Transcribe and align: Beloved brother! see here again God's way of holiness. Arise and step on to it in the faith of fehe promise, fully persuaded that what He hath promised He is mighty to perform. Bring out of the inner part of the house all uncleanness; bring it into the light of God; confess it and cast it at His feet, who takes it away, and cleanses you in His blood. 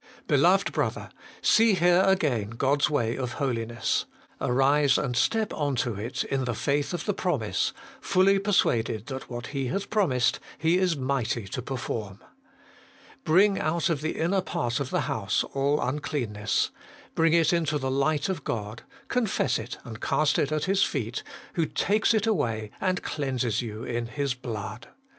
Beloved 0.25 0.71
brother! 0.71 1.11
see 1.43 1.75
here 1.75 2.01
again 2.07 2.49
God's 2.49 2.89
way 2.89 3.15
of 3.15 3.33
holiness. 3.33 4.05
Arise 4.41 4.97
and 4.97 5.15
step 5.15 5.53
on 5.53 5.75
to 5.75 5.93
it 5.93 6.23
in 6.23 6.45
the 6.45 6.55
faith 6.55 6.91
of 6.91 7.03
fehe 7.03 7.15
promise, 7.15 7.71
fully 7.99 8.39
persuaded 8.39 9.05
that 9.05 9.29
what 9.29 9.47
He 9.53 9.67
hath 9.67 9.91
promised 9.91 10.39
He 10.57 10.79
is 10.79 10.95
mighty 10.97 11.47
to 11.49 11.61
perform. 11.61 12.19
Bring 13.25 13.59
out 13.59 13.91
of 13.91 14.01
the 14.01 14.17
inner 14.17 14.41
part 14.41 14.79
of 14.79 14.89
the 14.89 15.01
house 15.01 15.43
all 15.53 15.79
uncleanness; 15.79 16.71
bring 17.13 17.33
it 17.33 17.53
into 17.53 17.77
the 17.77 17.91
light 17.91 18.27
of 18.27 18.43
God; 18.43 18.81
confess 19.07 19.59
it 19.59 19.77
and 19.83 20.01
cast 20.01 20.39
it 20.39 20.51
at 20.51 20.63
His 20.65 20.81
feet, 20.81 21.21
who 21.53 21.67
takes 21.67 22.15
it 22.15 22.25
away, 22.25 22.71
and 22.81 23.03
cleanses 23.03 23.61
you 23.61 23.83
in 23.83 24.07
His 24.07 24.33
blood. 24.33 24.87